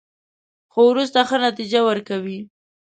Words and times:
خو 0.71 0.81
وروسته 0.91 1.19
ښه 1.29 1.37
نتیجه 1.47 1.79
ورکوي. 1.89 2.39